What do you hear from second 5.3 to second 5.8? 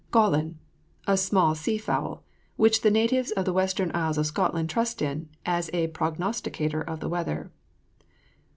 as